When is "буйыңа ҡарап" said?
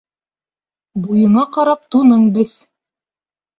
1.09-1.85